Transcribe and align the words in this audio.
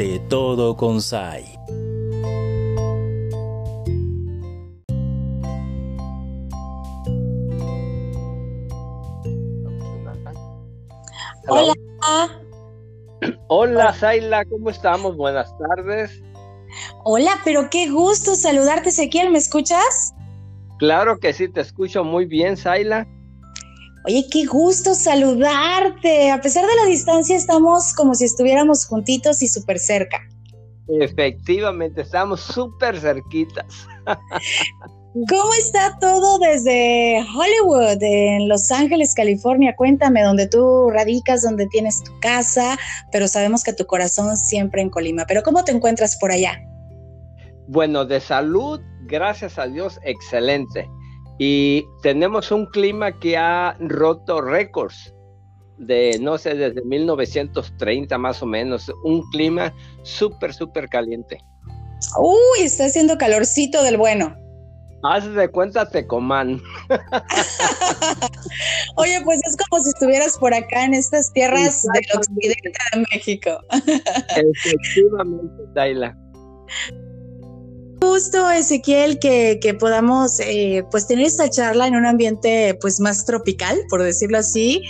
De 0.00 0.18
todo 0.30 0.78
con 0.78 1.02
Sai. 1.02 1.44
Hola. 11.46 11.74
Hola, 13.48 13.92
Zaila, 13.92 14.46
¿cómo 14.46 14.70
estamos? 14.70 15.18
Buenas 15.18 15.54
tardes. 15.58 16.22
Hola, 17.04 17.32
pero 17.44 17.68
qué 17.68 17.90
gusto 17.90 18.34
saludarte, 18.34 18.88
Ezequiel, 18.88 19.30
¿me 19.30 19.36
escuchas? 19.36 20.14
Claro 20.78 21.20
que 21.20 21.34
sí, 21.34 21.46
te 21.46 21.60
escucho 21.60 22.04
muy 22.04 22.24
bien, 22.24 22.56
Zaila. 22.56 23.06
Oye, 24.06 24.26
qué 24.30 24.46
gusto 24.46 24.94
saludarte. 24.94 26.30
A 26.30 26.40
pesar 26.40 26.66
de 26.66 26.74
la 26.76 26.86
distancia, 26.86 27.36
estamos 27.36 27.92
como 27.94 28.14
si 28.14 28.24
estuviéramos 28.24 28.86
juntitos 28.86 29.42
y 29.42 29.48
súper 29.48 29.78
cerca. 29.78 30.18
Efectivamente, 30.88 32.02
estamos 32.02 32.40
súper 32.40 32.98
cerquitas. 32.98 33.86
¿Cómo 35.28 35.52
está 35.58 35.98
todo 36.00 36.38
desde 36.38 37.20
Hollywood, 37.36 38.00
en 38.00 38.48
Los 38.48 38.70
Ángeles, 38.70 39.12
California? 39.14 39.74
Cuéntame, 39.76 40.22
donde 40.22 40.46
tú 40.46 40.88
radicas, 40.88 41.42
donde 41.42 41.66
tienes 41.66 42.02
tu 42.04 42.12
casa, 42.20 42.78
pero 43.10 43.26
sabemos 43.26 43.64
que 43.64 43.72
tu 43.72 43.86
corazón 43.86 44.36
siempre 44.36 44.82
en 44.82 44.88
Colima. 44.88 45.24
Pero 45.26 45.42
¿cómo 45.42 45.64
te 45.64 45.72
encuentras 45.72 46.16
por 46.20 46.30
allá? 46.30 46.60
Bueno, 47.66 48.04
de 48.04 48.20
salud, 48.20 48.80
gracias 49.06 49.58
a 49.58 49.66
Dios, 49.66 49.98
excelente. 50.04 50.88
Y 51.42 51.86
tenemos 52.02 52.52
un 52.52 52.66
clima 52.66 53.18
que 53.18 53.38
ha 53.38 53.74
roto 53.80 54.42
récords 54.42 55.14
de, 55.78 56.18
no 56.20 56.36
sé, 56.36 56.54
desde 56.54 56.84
1930 56.84 58.18
más 58.18 58.42
o 58.42 58.46
menos. 58.46 58.92
Un 59.04 59.22
clima 59.30 59.74
súper, 60.02 60.52
súper 60.52 60.90
caliente. 60.90 61.38
Uy, 62.20 62.60
está 62.60 62.84
haciendo 62.84 63.16
calorcito 63.16 63.82
del 63.82 63.96
bueno. 63.96 64.36
Haz 65.02 65.32
de 65.32 65.48
cuenta 65.48 65.88
Tecomán. 65.88 66.60
Oye, 68.96 69.22
pues 69.24 69.40
es 69.48 69.56
como 69.56 69.82
si 69.82 69.88
estuvieras 69.88 70.36
por 70.36 70.52
acá 70.52 70.84
en 70.84 70.92
estas 70.92 71.32
tierras 71.32 71.86
del 71.94 72.18
occidente 72.18 72.78
de 72.92 73.06
México. 73.14 73.50
Efectivamente, 74.36 75.62
Daila. 75.72 76.14
Justo, 78.12 78.50
Ezequiel, 78.50 79.20
que, 79.20 79.60
que 79.62 79.72
podamos 79.72 80.40
eh, 80.40 80.84
pues 80.90 81.06
tener 81.06 81.26
esta 81.26 81.48
charla 81.48 81.86
en 81.86 81.94
un 81.94 82.06
ambiente 82.06 82.76
pues 82.80 82.98
más 82.98 83.24
tropical, 83.24 83.78
por 83.88 84.02
decirlo 84.02 84.38
así. 84.38 84.82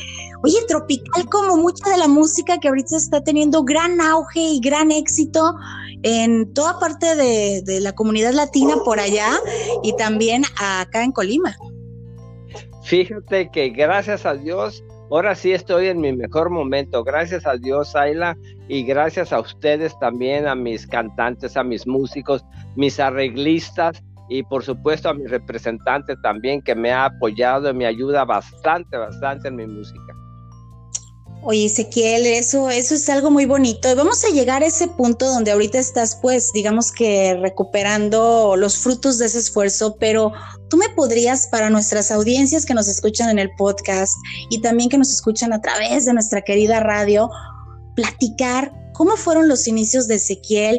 Oye, 0.42 0.56
tropical 0.66 1.28
como 1.28 1.58
mucha 1.58 1.90
de 1.90 1.98
la 1.98 2.08
música 2.08 2.56
que 2.56 2.68
ahorita 2.68 2.96
está 2.96 3.22
teniendo 3.22 3.62
gran 3.62 4.00
auge 4.00 4.40
y 4.40 4.60
gran 4.60 4.90
éxito 4.90 5.54
en 6.02 6.50
toda 6.54 6.78
parte 6.80 7.14
de, 7.14 7.80
la 7.82 7.92
comunidad 7.92 8.32
latina 8.32 8.76
por 8.86 8.98
allá 8.98 9.38
y 9.82 9.94
también 9.96 10.42
acá 10.58 11.04
en 11.04 11.12
Colima. 11.12 11.54
Fíjate 12.84 13.50
que 13.50 13.68
gracias 13.68 14.24
a 14.24 14.32
Dios, 14.32 14.82
ahora 15.10 15.34
sí 15.34 15.52
estoy 15.52 15.88
en 15.88 16.00
mi 16.00 16.12
mejor 16.12 16.50
momento. 16.50 17.04
Gracias 17.04 17.46
a 17.46 17.56
Dios, 17.56 17.94
Ayla, 17.96 18.36
y 18.68 18.84
gracias 18.84 19.32
a 19.32 19.40
ustedes 19.40 19.98
también, 19.98 20.46
a 20.46 20.54
mis 20.54 20.86
cantantes, 20.86 21.56
a 21.56 21.64
mis 21.64 21.86
músicos, 21.86 22.44
mis 22.76 23.00
arreglistas 23.00 24.02
y 24.28 24.44
por 24.44 24.62
supuesto 24.62 25.08
a 25.08 25.14
mi 25.14 25.26
representante 25.26 26.14
también 26.22 26.62
que 26.62 26.74
me 26.74 26.92
ha 26.92 27.06
apoyado 27.06 27.68
y 27.70 27.74
me 27.74 27.86
ayuda 27.86 28.24
bastante, 28.24 28.96
bastante 28.96 29.48
en 29.48 29.56
mi 29.56 29.66
música. 29.66 30.14
Oye, 31.42 31.64
Ezequiel, 31.64 32.26
eso, 32.26 32.68
eso 32.68 32.94
es 32.94 33.08
algo 33.08 33.30
muy 33.30 33.46
bonito. 33.46 33.96
Vamos 33.96 34.22
a 34.26 34.28
llegar 34.28 34.62
a 34.62 34.66
ese 34.66 34.88
punto 34.88 35.26
donde 35.26 35.50
ahorita 35.50 35.78
estás, 35.78 36.18
pues, 36.20 36.52
digamos 36.52 36.92
que 36.92 37.34
recuperando 37.40 38.56
los 38.56 38.76
frutos 38.76 39.16
de 39.16 39.24
ese 39.24 39.38
esfuerzo, 39.38 39.96
pero 39.98 40.32
tú 40.68 40.76
me 40.76 40.90
podrías, 40.90 41.46
para 41.46 41.70
nuestras 41.70 42.10
audiencias 42.10 42.66
que 42.66 42.74
nos 42.74 42.88
escuchan 42.88 43.30
en 43.30 43.38
el 43.38 43.50
podcast 43.56 44.12
y 44.50 44.60
también 44.60 44.90
que 44.90 44.98
nos 44.98 45.10
escuchan 45.10 45.54
a 45.54 45.62
través 45.62 46.04
de 46.04 46.12
nuestra 46.12 46.42
querida 46.42 46.80
radio, 46.80 47.30
platicar 47.96 48.70
cómo 48.92 49.16
fueron 49.16 49.48
los 49.48 49.66
inicios 49.66 50.08
de 50.08 50.16
Ezequiel, 50.16 50.78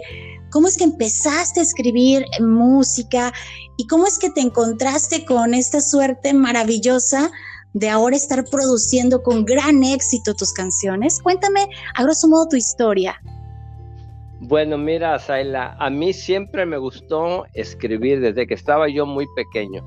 cómo 0.51 0.67
es 0.67 0.77
que 0.77 0.83
empezaste 0.83 1.59
a 1.59 1.63
escribir 1.63 2.23
música 2.39 3.33
y 3.77 3.87
cómo 3.87 4.05
es 4.05 4.19
que 4.19 4.29
te 4.29 4.41
encontraste 4.41 5.25
con 5.25 5.55
esta 5.55 5.81
suerte 5.81 6.35
maravillosa 6.35 7.31
de 7.73 7.89
ahora 7.89 8.15
estar 8.15 8.43
produciendo 8.45 9.23
con 9.23 9.45
gran 9.45 9.83
éxito 9.83 10.33
tus 10.33 10.53
canciones. 10.53 11.21
Cuéntame 11.21 11.67
a 11.95 12.03
grosso 12.03 12.27
modo 12.27 12.49
tu 12.49 12.55
historia. 12.55 13.15
Bueno, 14.41 14.77
mira, 14.77 15.17
Zayla, 15.19 15.75
a 15.79 15.89
mí 15.89 16.13
siempre 16.13 16.65
me 16.65 16.77
gustó 16.77 17.45
escribir 17.53 18.21
desde 18.21 18.47
que 18.47 18.55
estaba 18.55 18.89
yo 18.89 19.05
muy 19.05 19.27
pequeño. 19.35 19.83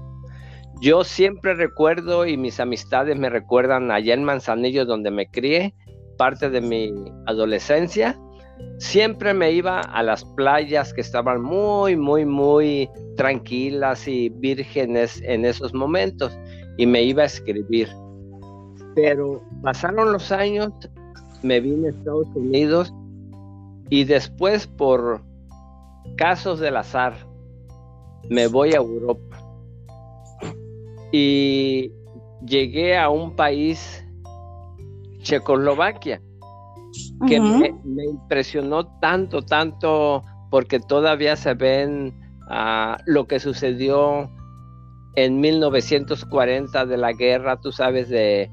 Yo 0.80 1.04
siempre 1.04 1.54
recuerdo 1.54 2.26
y 2.26 2.36
mis 2.36 2.60
amistades 2.60 3.18
me 3.18 3.30
recuerdan 3.30 3.90
allá 3.90 4.14
en 4.14 4.24
Manzanillo 4.24 4.84
donde 4.84 5.10
me 5.10 5.28
crié, 5.28 5.74
parte 6.16 6.50
de 6.50 6.60
mi 6.60 6.92
adolescencia. 7.26 8.18
Siempre 8.78 9.34
me 9.34 9.50
iba 9.50 9.80
a 9.80 10.02
las 10.02 10.24
playas 10.24 10.94
que 10.94 11.00
estaban 11.00 11.42
muy, 11.42 11.96
muy, 11.96 12.24
muy 12.24 12.88
tranquilas 13.16 14.06
y 14.06 14.28
vírgenes 14.28 15.20
en 15.24 15.44
esos 15.44 15.74
momentos 15.74 16.36
y 16.76 16.86
me 16.86 17.02
iba 17.02 17.22
a 17.22 17.26
escribir. 17.26 17.88
Pero 18.94 19.42
pasaron 19.62 20.12
los 20.12 20.30
años, 20.32 20.72
me 21.42 21.60
vine 21.60 21.88
a 21.88 21.90
Estados 21.90 22.28
Unidos 22.34 22.92
y 23.90 24.04
después 24.04 24.66
por 24.66 25.22
casos 26.16 26.60
del 26.60 26.76
azar 26.76 27.14
me 28.28 28.46
voy 28.46 28.72
a 28.72 28.76
Europa. 28.76 29.36
Y 31.12 31.92
llegué 32.44 32.96
a 32.96 33.08
un 33.08 33.36
país, 33.36 34.04
Checoslovaquia, 35.20 36.20
que 37.26 37.40
me, 37.40 37.74
impresionó 38.04 38.86
tanto, 39.00 39.42
tanto, 39.42 40.24
porque 40.50 40.80
todavía 40.80 41.36
se 41.36 41.54
ven 41.54 42.14
ah, 42.48 42.98
lo 43.06 43.26
que 43.26 43.40
sucedió 43.40 44.30
en 45.16 45.40
1940 45.40 46.86
de 46.86 46.96
la 46.96 47.12
guerra, 47.12 47.60
tú 47.60 47.72
sabes, 47.72 48.08
de, 48.08 48.50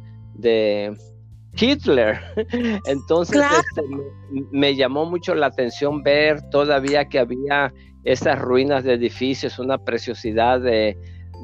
Hitler. 1.54 2.20
Entonces 2.86 3.42
este, 3.42 3.82
me, 4.52 4.76
llamó 4.76 5.06
mucho 5.06 5.36
la 5.36 5.48
atención 5.48 6.02
ver 6.04 6.42
todavía 6.50 7.06
que 7.06 7.20
había 7.20 7.74
esas 8.04 8.40
ruinas 8.40 8.84
de 8.84 8.94
edificios, 8.94 9.60
una 9.60 9.78
preciosidad 9.78 10.62
de, 10.62 10.98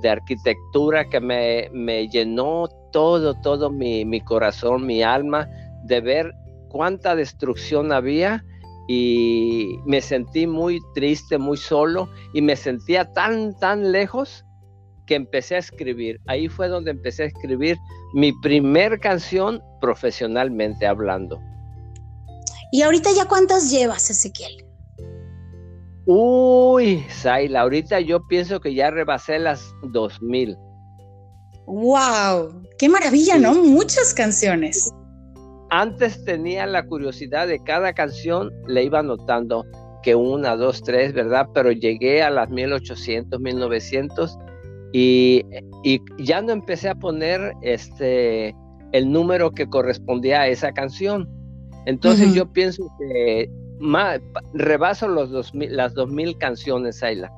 arquitectura 0.07 1.09
que 1.09 1.19
me, 1.19 2.07
llenó 2.07 2.69
todo, 2.93 3.33
todo 3.41 3.71
mi, 3.71 4.05
mi 4.05 4.21
corazón, 4.21 4.85
mi 4.85 5.01
alma, 5.01 5.49
de 5.83 6.01
ver 6.01 6.33
cuánta 6.69 7.15
destrucción 7.15 7.91
había 7.91 8.43
y 8.87 9.79
me 9.85 9.99
sentí 9.99 10.47
muy 10.47 10.79
triste, 10.93 11.37
muy 11.37 11.57
solo 11.57 12.09
y 12.33 12.41
me 12.41 12.55
sentía 12.55 13.11
tan, 13.11 13.57
tan 13.59 13.91
lejos 13.91 14.45
que 15.07 15.15
empecé 15.15 15.55
a 15.55 15.59
escribir. 15.59 16.19
Ahí 16.27 16.47
fue 16.47 16.67
donde 16.67 16.91
empecé 16.91 17.23
a 17.23 17.25
escribir 17.27 17.77
mi 18.13 18.31
primer 18.41 18.99
canción 18.99 19.61
profesionalmente 19.81 20.85
hablando. 20.85 21.39
¿Y 22.71 22.81
ahorita 22.81 23.09
ya 23.15 23.25
cuántas 23.25 23.71
llevas, 23.71 24.09
Ezequiel? 24.09 24.65
Uy, 26.05 27.03
Saila, 27.09 27.61
ahorita 27.61 27.99
yo 28.01 28.25
pienso 28.27 28.59
que 28.59 28.73
ya 28.73 28.91
rebasé 28.91 29.39
las 29.39 29.73
2000. 29.91 30.57
¡Wow! 31.65 32.63
¡Qué 32.77 32.87
maravilla, 32.87 33.37
¿no? 33.37 33.53
Muchas 33.55 34.13
canciones. 34.13 34.93
Antes 35.69 36.23
tenía 36.23 36.65
la 36.65 36.85
curiosidad 36.85 37.47
de 37.47 37.61
cada 37.61 37.91
canción, 37.93 38.51
le 38.67 38.83
iba 38.83 39.03
notando 39.03 39.65
que 40.01 40.15
una, 40.15 40.55
dos, 40.55 40.81
tres, 40.81 41.11
¿verdad? 41.11 41.47
Pero 41.53 41.73
llegué 41.73 42.23
a 42.23 42.29
las 42.29 42.49
1800, 42.49 43.41
1900 43.41 44.37
y, 44.93 45.43
ya 46.17 46.41
no 46.41 46.51
empecé 46.51 46.89
a 46.89 46.95
poner 46.95 47.53
este, 47.61 48.55
el 48.91 49.11
número 49.11 49.51
que 49.51 49.67
correspondía 49.67 50.41
a 50.41 50.47
esa 50.47 50.71
canción. 50.71 51.29
Entonces 51.85 52.33
yo 52.33 52.51
pienso 52.51 52.87
que 52.99 53.49
rebaso 54.53 55.07
los 55.07 55.29
dos 55.29 55.51
las 55.53 55.93
dos 55.93 56.09
mil 56.09 56.37
canciones, 56.37 57.01
Ayla. 57.03 57.31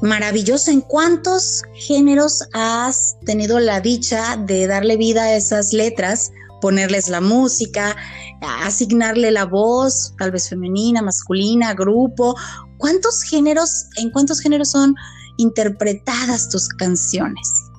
Maravilloso. 0.00 0.70
¿En 0.70 0.80
cuántos 0.80 1.62
géneros 1.74 2.48
has 2.52 3.16
tenido 3.24 3.58
la 3.58 3.80
dicha 3.80 4.36
de 4.36 4.66
darle 4.66 4.96
vida 4.96 5.24
a 5.24 5.36
esas 5.36 5.72
letras? 5.72 6.32
Ponerles 6.60 7.08
la 7.08 7.20
música, 7.20 7.96
asignarle 8.40 9.30
la 9.30 9.44
voz, 9.44 10.14
tal 10.18 10.30
vez 10.30 10.48
femenina, 10.48 11.02
masculina, 11.02 11.74
grupo. 11.74 12.34
¿cuántos 12.78 13.22
géneros, 13.22 13.88
en 13.96 14.10
cuántos 14.10 14.40
géneros 14.40 14.70
son 14.70 14.94
interpretadas 15.36 16.48
tus 16.48 16.68
canciones? 16.68 17.70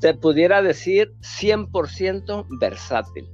Te 0.00 0.14
pudiera 0.14 0.60
decir 0.62 1.14
100% 1.20 2.46
versátil. 2.58 3.28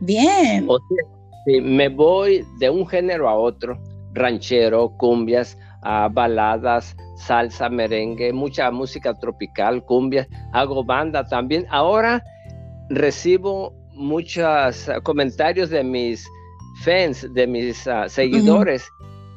Bien. 0.00 0.66
O 0.68 0.78
sea, 0.78 1.60
me 1.62 1.88
voy 1.88 2.44
de 2.58 2.68
un 2.68 2.86
género 2.86 3.28
a 3.28 3.34
otro, 3.34 3.80
ranchero, 4.12 4.90
cumbias, 4.98 5.56
a 5.82 6.08
baladas, 6.08 6.96
salsa, 7.16 7.68
merengue, 7.68 8.32
mucha 8.32 8.70
música 8.70 9.14
tropical, 9.14 9.84
cumbias, 9.84 10.26
hago 10.52 10.82
banda 10.84 11.24
también. 11.24 11.64
Ahora 11.70 12.22
recibo 12.90 13.74
muchos 13.94 14.88
comentarios 15.02 15.70
de 15.70 15.82
mis 15.82 16.26
fans, 16.84 17.26
de 17.34 17.46
mis 17.46 17.86
ah, 17.86 18.08
seguidores, 18.08 18.88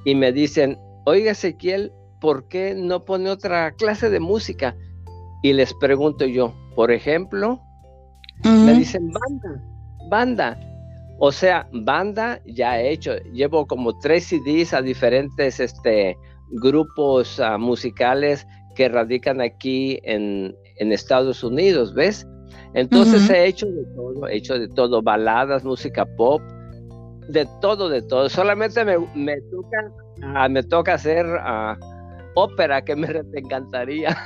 y 0.06 0.15
me 0.15 0.31
dicen, 0.31 0.77
oiga 1.06 1.31
Ezequiel, 1.31 1.92
¿por 2.19 2.48
qué 2.48 2.75
no 2.75 3.03
pone 3.03 3.30
otra 3.30 3.71
clase 3.71 4.09
de 4.09 4.19
música? 4.19 4.75
Y 5.44 5.53
les 5.53 5.74
pregunto 5.74 6.25
yo, 6.25 6.53
por 6.75 6.92
ejemplo, 6.92 7.59
me 8.44 8.74
dicen 8.74 9.12
banda, 9.12 9.63
banda. 10.09 10.59
O 11.19 11.31
sea, 11.31 11.68
banda 11.71 12.42
ya 12.45 12.80
he 12.80 12.92
hecho, 12.92 13.15
llevo 13.33 13.68
como 13.68 13.97
tres 14.00 14.25
CDs 14.25 14.74
a 14.74 14.81
diferentes 14.81 15.59
este, 15.59 16.18
grupos 16.51 17.39
ah, 17.39 17.57
musicales 17.57 18.47
que 18.75 18.89
radican 18.89 19.42
aquí 19.42 20.00
en, 20.04 20.56
en, 20.77 20.92
Estados 20.92 21.44
Unidos, 21.44 21.94
¿ves? 21.94 22.25
Entonces 22.74 23.30
he 23.30 23.48
hecho 23.48 23.65
de 23.68 23.83
todo, 23.95 24.27
he 24.27 24.38
hecho 24.38 24.57
de 24.57 24.68
todo, 24.69 25.01
baladas, 25.01 25.63
música 25.63 26.06
pop, 26.06 26.42
de 27.27 27.48
todo, 27.62 27.89
de 27.89 28.01
todo. 28.01 28.30
Solamente 28.30 28.83
me, 28.86 28.98
me 29.15 29.42
toca, 29.42 29.92
ah, 30.24 30.48
me 30.48 30.63
toca 30.63 30.94
hacer 30.94 31.25
uh, 31.25 31.75
ópera 32.36 32.81
que 32.81 32.95
me 32.95 33.07
encantaría. 33.36 34.18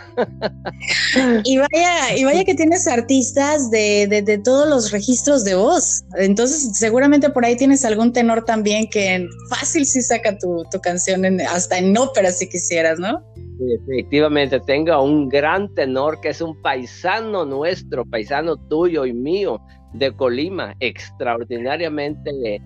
y 1.44 1.58
vaya, 1.58 2.16
y 2.16 2.24
vaya 2.24 2.44
que 2.44 2.56
tienes 2.56 2.88
artistas 2.88 3.70
de, 3.72 4.08
de, 4.08 4.38
todos 4.38 4.68
los 4.68 4.92
registros 4.92 5.44
de 5.44 5.56
voz. 5.56 6.04
Entonces, 6.18 6.78
seguramente 6.78 7.30
por 7.30 7.46
ahí 7.46 7.56
tienes 7.56 7.86
algún 7.86 8.14
tenor 8.14 8.46
también 8.46 8.88
que 8.90 9.28
fácil 9.50 9.86
sí 9.86 10.02
saca 10.02 10.38
tu, 10.38 10.64
tu 10.72 10.80
canción 10.80 11.26
hasta 11.42 11.78
en 11.78 11.98
ópera 11.98 12.32
si 12.32 12.48
quisieras, 12.48 13.00
¿no? 13.00 13.24
Efectivamente, 13.60 14.60
tengo 14.62 15.02
un 15.02 15.30
gran 15.30 15.74
tenor 15.74 16.20
que 16.22 16.30
es 16.30 16.42
un 16.42 16.62
paisano 16.62 17.46
nuestro, 17.46 18.06
paisano 18.06 18.58
tuyo 18.58 19.06
y 19.06 19.14
mío 19.14 19.60
de 19.94 20.12
Colima, 20.16 20.76
extraordinariamente 20.80 22.62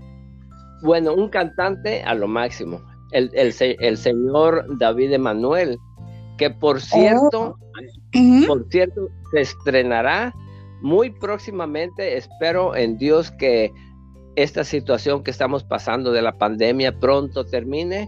bueno, 0.82 1.14
un 1.14 1.30
cantante 1.30 2.02
a 2.04 2.14
lo 2.14 2.28
máximo 2.28 2.82
el, 3.12 3.32
el, 3.34 3.98
señor 3.98 4.66
David 4.78 5.14
Emanuel, 5.14 5.80
que 6.38 6.50
por 6.50 6.82
cierto, 6.82 7.56
oh. 7.56 8.48
por 8.48 8.68
cierto, 8.70 9.10
se 9.32 9.42
estrenará 9.42 10.34
muy 10.82 11.10
próximamente. 11.10 12.18
Espero 12.18 12.76
en 12.76 12.98
Dios 12.98 13.32
que 13.32 13.72
esta 14.36 14.64
situación 14.64 15.24
que 15.24 15.32
estamos 15.32 15.64
pasando 15.64 16.12
de 16.12 16.22
la 16.22 16.38
pandemia 16.38 16.98
pronto 17.00 17.46
termine 17.46 18.08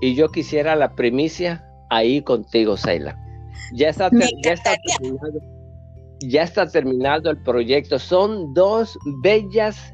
y 0.00 0.14
yo 0.14 0.28
quisiera 0.28 0.76
la 0.76 0.94
primicia 0.94 1.64
ahí 1.92 2.22
contigo, 2.22 2.76
Seila. 2.76 3.18
Ya 3.74 3.90
está, 3.90 4.10
ya 4.44 4.52
está 4.52 4.74
terminado. 4.86 5.40
Ya 6.20 6.42
está 6.42 6.66
terminado 6.66 7.30
el 7.30 7.42
proyecto. 7.42 7.98
Son 7.98 8.54
dos 8.54 8.98
bellas 9.22 9.92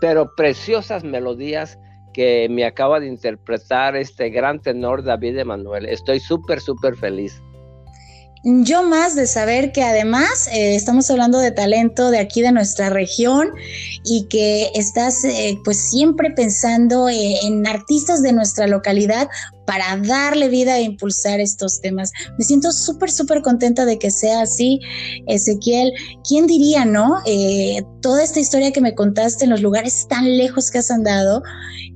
pero 0.00 0.34
preciosas 0.34 1.04
melodías 1.04 1.78
que 2.12 2.48
me 2.50 2.64
acaba 2.64 3.00
de 3.00 3.06
interpretar 3.06 3.96
este 3.96 4.30
gran 4.30 4.60
tenor 4.60 5.02
David 5.02 5.38
Emanuel. 5.38 5.86
Estoy 5.86 6.20
súper, 6.20 6.60
súper 6.60 6.96
feliz. 6.96 7.42
Yo 8.48 8.84
más 8.84 9.16
de 9.16 9.26
saber 9.26 9.72
que 9.72 9.82
además 9.82 10.46
eh, 10.52 10.76
estamos 10.76 11.10
hablando 11.10 11.40
de 11.40 11.50
talento 11.50 12.12
de 12.12 12.20
aquí 12.20 12.42
de 12.42 12.52
nuestra 12.52 12.90
región 12.90 13.48
y 14.04 14.28
que 14.28 14.70
estás 14.76 15.24
eh, 15.24 15.58
pues 15.64 15.90
siempre 15.90 16.30
pensando 16.30 17.08
eh, 17.08 17.40
en 17.42 17.66
artistas 17.66 18.22
de 18.22 18.32
nuestra 18.32 18.68
localidad 18.68 19.28
para 19.66 19.96
darle 19.96 20.48
vida 20.48 20.78
e 20.78 20.82
impulsar 20.82 21.40
estos 21.40 21.80
temas. 21.80 22.12
Me 22.38 22.44
siento 22.44 22.70
súper, 22.70 23.10
súper 23.10 23.42
contenta 23.42 23.84
de 23.84 23.98
que 23.98 24.12
sea 24.12 24.42
así, 24.42 24.78
Ezequiel. 25.26 25.92
¿Quién 26.22 26.46
diría, 26.46 26.84
no? 26.84 27.16
toda 28.00 28.22
esta 28.22 28.38
historia 28.38 28.70
que 28.70 28.80
me 28.80 28.94
contaste 28.94 29.42
en 29.42 29.50
los 29.50 29.60
lugares 29.60 30.06
tan 30.08 30.36
lejos 30.36 30.70
que 30.70 30.78
has 30.78 30.92
andado 30.92 31.42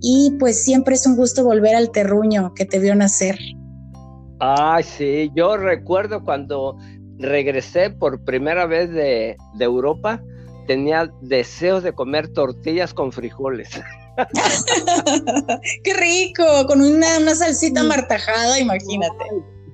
y 0.01 0.33
pues 0.41 0.65
siempre 0.65 0.97
es 0.97 1.07
un 1.07 1.15
gusto 1.15 1.45
volver 1.45 1.77
al 1.77 1.93
terruño 1.93 2.55
que 2.57 2.65
te 2.65 2.81
vio 2.81 2.97
nacer. 2.97 3.39
Ay, 4.41 4.83
sí, 4.83 5.31
yo 5.35 5.57
recuerdo 5.57 6.25
cuando 6.25 6.77
regresé 7.19 7.91
por 7.91 8.25
primera 8.25 8.67
vez 8.67 8.91
de, 8.91 9.37
Europa, 9.59 10.23
tenía 10.67 11.11
deseos 11.21 11.83
de 11.83 11.93
comer 11.93 12.29
tortillas 12.29 12.95
con 12.95 13.13
frijoles. 13.13 13.81
¡Qué 15.85 15.95
rico! 15.95 16.45
Con 16.67 16.81
una, 16.81 17.19
una 17.19 17.35
salsita 17.35 17.83
martajada, 17.83 18.59
imagínate. 18.59 19.25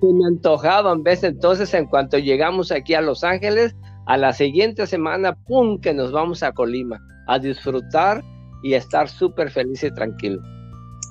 Se 0.01 0.13
me 0.13 0.27
antojaban, 0.27 1.03
¿ves? 1.03 1.25
Entonces, 1.25 1.73
en 1.75 1.87
cuanto 1.87 2.19
llegamos 2.19 2.71
aquí 2.71 2.95
a 2.95 3.01
Los 3.01 3.25
Ángeles, 3.25 3.75
a 4.07 4.17
la 4.17 4.33
siguiente 4.33 4.87
semana, 4.87 5.37
¡pum! 5.47 5.81
que 5.81 5.95
nos 5.95 6.13
vamos 6.13 6.43
a 6.43 6.53
Colima 6.53 7.01
a 7.29 7.39
disfrutar 7.39 8.23
y 8.63 8.75
estar 8.75 9.09
súper 9.09 9.51
feliz 9.51 9.83
y 9.83 9.93
tranquilo. 9.93 10.41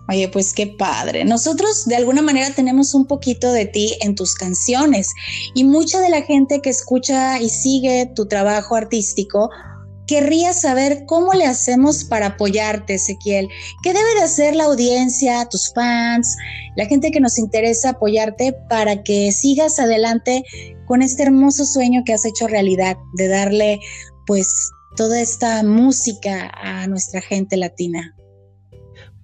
Oye, 0.08 0.30
pues 0.30 0.54
qué 0.54 0.68
padre. 0.68 1.26
Nosotros 1.26 1.86
de 1.86 1.96
alguna 1.96 2.22
manera 2.22 2.54
tenemos 2.54 2.94
un 2.94 3.08
poquito 3.08 3.52
de 3.52 3.66
ti 3.66 3.96
en 4.02 4.16
tus 4.16 4.36
canciones 4.36 5.10
y 5.56 5.64
mucha 5.64 6.00
de 6.00 6.10
la 6.10 6.22
gente 6.22 6.62
que 6.62 6.70
escucha 6.70 7.40
y 7.40 7.50
sigue 7.50 8.12
tu 8.16 8.28
trabajo 8.28 8.76
artístico 8.76 9.50
querría 10.08 10.54
saber 10.54 11.06
cómo 11.06 11.34
le 11.34 11.46
hacemos 11.46 12.04
para 12.04 12.28
apoyarte, 12.28 12.96
Ezequiel. 12.96 13.50
¿Qué 13.84 13.94
debe 13.94 14.14
de 14.16 14.22
hacer 14.22 14.56
la 14.56 14.66
audiencia, 14.66 15.48
tus 15.50 15.72
fans, 15.74 16.36
la 16.76 16.86
gente 16.86 17.12
que 17.12 17.20
nos 17.20 17.38
interesa 17.38 17.92
apoyarte 17.92 18.54
para 18.70 19.04
que 19.04 19.32
sigas 19.32 19.80
adelante 19.80 20.44
con 20.86 21.02
este 21.02 21.24
hermoso 21.24 21.66
sueño 21.66 22.04
que 22.06 22.14
has 22.14 22.26
hecho 22.26 22.48
realidad 22.48 22.98
de 23.14 23.28
darle 23.28 23.80
pues 24.28 24.70
toda 24.96 25.20
esta 25.20 25.64
música 25.64 26.52
a 26.54 26.88
nuestra 26.88 27.22
gente 27.22 27.58
latina? 27.58 28.16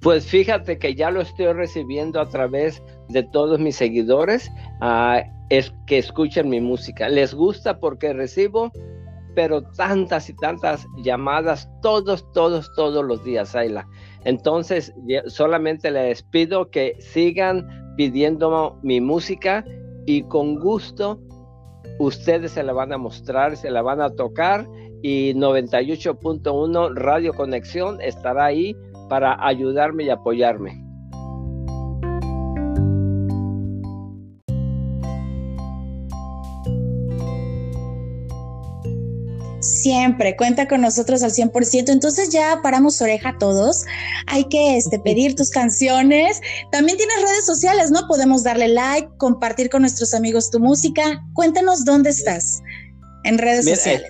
Pues 0.01 0.25
fíjate 0.25 0.79
que 0.79 0.95
ya 0.95 1.11
lo 1.11 1.21
estoy 1.21 1.53
recibiendo 1.53 2.19
a 2.19 2.27
través 2.27 2.81
de 3.09 3.21
todos 3.21 3.59
mis 3.59 3.75
seguidores 3.75 4.51
ah, 4.81 5.21
que 5.85 5.97
escuchen 5.99 6.49
mi 6.49 6.59
música. 6.59 7.07
Les 7.07 7.35
gusta 7.35 7.79
porque 7.79 8.11
recibo, 8.11 8.71
pero 9.35 9.61
tantas 9.61 10.27
y 10.27 10.35
tantas 10.35 10.87
llamadas 11.03 11.69
todos, 11.83 12.25
todos, 12.33 12.73
todos 12.75 13.05
los 13.05 13.23
días, 13.23 13.55
Ayla. 13.55 13.87
Entonces, 14.25 14.91
solamente 15.27 15.91
les 15.91 16.23
pido 16.23 16.71
que 16.71 16.95
sigan 16.99 17.67
pidiendo 17.95 18.79
mi 18.81 19.01
música 19.01 19.63
y 20.07 20.23
con 20.23 20.55
gusto 20.55 21.19
ustedes 21.99 22.53
se 22.53 22.63
la 22.63 22.73
van 22.73 22.91
a 22.91 22.97
mostrar, 22.97 23.55
se 23.55 23.69
la 23.69 23.83
van 23.83 24.01
a 24.01 24.09
tocar 24.09 24.67
y 25.03 25.33
98.1 25.35 26.95
Radio 26.95 27.33
Conexión 27.33 28.01
estará 28.01 28.45
ahí 28.45 28.75
para 29.11 29.45
ayudarme 29.45 30.05
y 30.05 30.09
apoyarme. 30.09 30.81
Siempre, 39.59 40.37
cuenta 40.37 40.69
con 40.69 40.79
nosotros 40.79 41.23
al 41.23 41.31
100%. 41.31 41.89
Entonces 41.89 42.29
ya 42.29 42.61
paramos 42.63 43.01
oreja 43.01 43.35
todos. 43.37 43.83
Hay 44.27 44.45
que 44.45 44.77
este, 44.77 44.97
pedir 44.97 45.35
tus 45.35 45.49
canciones. 45.49 46.39
También 46.71 46.97
tienes 46.97 47.17
redes 47.17 47.45
sociales, 47.45 47.91
¿no? 47.91 48.07
Podemos 48.07 48.45
darle 48.45 48.69
like, 48.69 49.09
compartir 49.17 49.69
con 49.69 49.81
nuestros 49.81 50.13
amigos 50.13 50.49
tu 50.51 50.61
música. 50.61 51.21
Cuéntanos 51.33 51.83
dónde 51.83 52.11
estás 52.11 52.61
en 53.25 53.37
redes 53.37 53.65
sociales. 53.65 54.09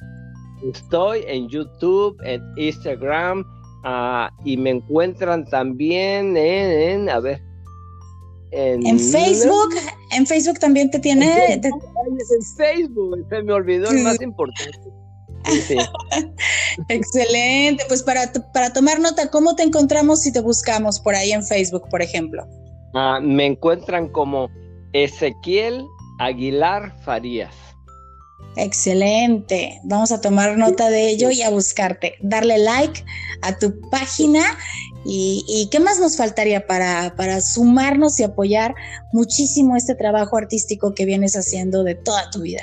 Estoy 0.72 1.24
en 1.28 1.50
YouTube, 1.50 2.16
en 2.24 2.44
Instagram, 2.58 3.44
Ah, 3.84 4.32
y 4.44 4.58
me 4.58 4.70
encuentran 4.72 5.46
también 5.46 6.38
en, 6.38 7.10
a 7.10 7.20
ver. 7.20 7.42
En, 8.52 9.00
Facebook, 9.00 9.74
en 10.12 10.28
Facebook 10.28 10.60
también 10.60 10.92
te 10.92 11.00
tiene. 11.00 11.54
En, 11.54 11.62
Facebook, 12.58 13.26
se 13.30 13.44
me 13.44 13.54
olvidó 13.54 13.90
el 13.92 14.04
más 14.04 14.22
importante. 14.22 14.78
Excelente, 16.90 17.84
pues 17.88 18.04
para, 18.04 18.32
para 18.54 18.74
tomar 18.74 19.00
nota, 19.00 19.30
¿cómo 19.32 19.56
te 19.56 19.64
encontramos 19.64 20.22
si 20.22 20.32
te 20.32 20.42
buscamos 20.42 21.00
por 21.00 21.16
ahí 21.16 21.32
en 21.32 21.44
Facebook, 21.44 21.88
por 21.90 22.02
ejemplo? 22.02 22.46
Ah, 22.94 23.20
me 23.22 23.46
encuentran 23.46 24.10
como 24.10 24.50
Ezequiel 24.94 25.86
Aguilar 26.20 26.94
Farías. 27.04 27.56
Excelente. 28.56 29.80
Vamos 29.84 30.12
a 30.12 30.20
tomar 30.20 30.58
nota 30.58 30.90
de 30.90 31.10
ello 31.10 31.32
y 31.32 31.42
a 31.42 31.50
buscarte. 31.50 32.16
Darle 32.22 32.58
like 32.58 33.04
a 33.42 33.58
tu 33.58 33.80
página 33.90 34.44
¿Y, 35.04 35.68
qué 35.72 35.80
más 35.80 36.00
nos 36.00 36.18
faltaría 36.18 36.68
para, 36.68 37.16
para 37.16 37.42
sumarnos 37.42 38.20
y 38.20 38.24
apoyar 38.24 38.76
muchísimo 39.14 39.76
este 39.76 39.96
trabajo 39.96 40.38
artístico 40.38 40.94
que 40.94 41.06
vienes 41.06 41.36
haciendo 41.36 41.84
de 41.84 41.96
toda 41.96 42.30
tu 42.30 42.42
vida? 42.42 42.62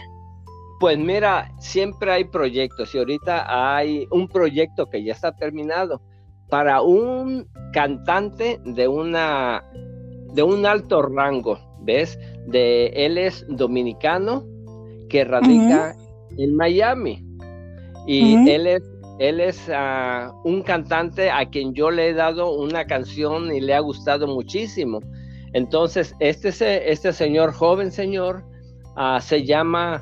Pues 0.79 0.97
mira, 0.99 1.53
siempre 1.59 2.13
hay 2.13 2.25
proyectos 2.25 2.95
y 2.95 2.99
ahorita 2.99 3.77
hay 3.77 4.07
un 4.13 4.29
proyecto 4.29 4.87
que 4.87 5.03
ya 5.03 5.13
está 5.13 5.35
terminado 5.35 6.01
para 6.49 6.81
un 6.81 7.49
cantante 7.73 8.61
de 8.65 8.87
una 8.87 9.65
de 10.33 10.43
un 10.43 10.65
alto 10.65 11.03
rango, 11.03 11.59
¿ves? 11.81 12.17
De 12.47 12.87
él 12.95 13.19
es 13.19 13.45
dominicano 13.49 14.45
que 15.09 15.25
radica 15.25 15.97
en 16.37 16.55
Miami 16.57 17.25
y 18.07 18.49
él 18.49 18.67
es 18.67 18.83
él 19.19 19.41
es 19.41 19.69
ah, 19.75 20.33
un 20.45 20.63
cantante 20.63 21.29
a 21.29 21.45
quien 21.51 21.75
yo 21.75 21.91
le 21.91 22.11
he 22.11 22.15
dado 22.15 22.53
una 22.53 22.87
canción 22.87 23.53
y 23.53 23.61
le 23.61 23.75
ha 23.75 23.81
gustado 23.81 24.29
muchísimo. 24.29 25.01
Entonces, 25.55 26.15
este, 26.21 26.93
este 26.93 27.13
señor, 27.13 27.53
joven 27.53 27.91
señor, 27.91 28.45
ah, 28.95 29.19
se 29.21 29.45
llama 29.45 30.01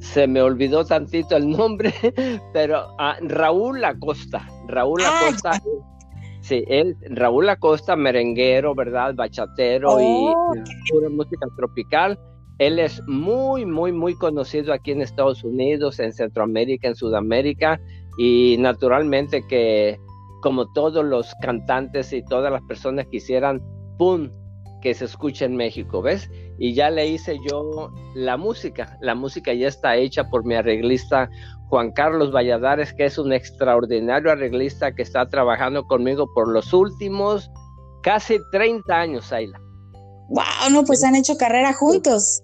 se 0.00 0.26
me 0.26 0.42
olvidó 0.42 0.84
tantito 0.84 1.36
el 1.36 1.48
nombre, 1.50 1.94
pero 2.52 2.94
ah, 2.98 3.16
Raúl 3.22 3.84
Acosta. 3.84 4.46
Raúl 4.66 5.00
ah, 5.04 5.20
Acosta. 5.28 5.62
Sí, 6.40 6.64
él, 6.68 6.96
Raúl 7.10 7.48
Acosta, 7.48 7.96
merenguero, 7.96 8.74
¿verdad? 8.74 9.14
Bachatero 9.14 10.00
y 10.00 10.32
pura 10.90 11.08
música 11.10 11.46
tropical. 11.56 12.18
Él 12.58 12.78
es 12.78 13.02
muy, 13.06 13.64
muy, 13.64 13.92
muy 13.92 14.14
conocido 14.14 14.72
aquí 14.72 14.92
en 14.92 15.02
Estados 15.02 15.44
Unidos, 15.44 15.98
en 15.98 16.12
Centroamérica, 16.12 16.88
en 16.88 16.94
Sudamérica 16.94 17.80
y 18.18 18.56
naturalmente 18.58 19.46
que 19.46 19.98
como 20.42 20.70
todos 20.72 21.04
los 21.04 21.34
cantantes 21.42 22.12
y 22.12 22.22
todas 22.24 22.52
las 22.52 22.62
personas 22.62 23.06
quisieran, 23.06 23.62
¡pum!, 23.98 24.30
que 24.80 24.94
se 24.94 25.04
escuche 25.04 25.44
en 25.44 25.56
México, 25.56 26.02
¿ves? 26.02 26.30
Y 26.58 26.74
ya 26.74 26.90
le 26.90 27.06
hice 27.06 27.38
yo 27.48 27.92
la 28.14 28.36
música. 28.36 28.96
La 29.00 29.14
música 29.14 29.52
ya 29.52 29.68
está 29.68 29.96
hecha 29.96 30.28
por 30.28 30.44
mi 30.44 30.54
arreglista 30.54 31.28
Juan 31.70 31.92
Carlos 31.92 32.32
Valladares, 32.32 32.92
que 32.92 33.04
es 33.04 33.16
un 33.16 33.32
extraordinario 33.32 34.32
arreglista 34.32 34.92
que 34.92 35.02
está 35.02 35.28
trabajando 35.28 35.86
conmigo 35.86 36.28
por 36.34 36.48
los 36.52 36.72
últimos 36.72 37.48
casi 38.02 38.38
30 38.50 38.92
años, 38.92 39.32
Ayla. 39.32 39.60
Wow, 40.30 40.70
no, 40.72 40.84
pues 40.84 41.04
han 41.04 41.14
hecho 41.14 41.36
carrera 41.36 41.72
juntos. 41.72 42.42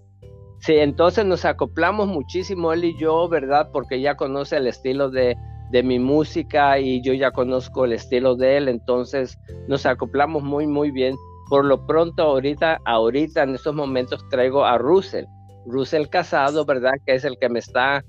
Sí, 0.61 0.75
entonces 0.75 1.25
nos 1.25 1.45
acoplamos 1.45 2.07
muchísimo 2.07 2.73
él 2.73 2.85
y 2.85 2.99
yo, 2.99 3.29
¿verdad? 3.29 3.69
Porque 3.73 4.01
ya 4.01 4.15
conoce 4.15 4.59
el 4.59 4.69
estilo 4.69 5.11
de, 5.11 5.37
de 5.71 5.83
mi 5.83 5.99
música 5.99 6.79
y 6.79 7.03
yo 7.03 7.13
ya 7.13 7.33
conozco 7.33 7.85
el 7.85 7.95
estilo 7.95 8.37
de 8.37 8.59
él, 8.59 8.69
entonces 8.69 9.37
nos 9.67 9.87
acoplamos 9.87 10.45
muy, 10.45 10.69
muy 10.69 10.93
bien. 10.93 11.17
Por 11.51 11.65
lo 11.65 11.85
pronto, 11.85 12.23
ahorita, 12.23 12.81
ahorita 12.85 13.43
en 13.43 13.57
estos 13.57 13.75
momentos 13.75 14.25
traigo 14.31 14.65
a 14.65 14.79
Russell, 14.79 15.25
Russell 15.67 16.07
Casado, 16.07 16.65
¿verdad? 16.65 16.93
Que 17.05 17.15
es 17.15 17.25
el 17.25 17.37
que 17.41 17.49
me 17.49 17.59
está 17.59 18.05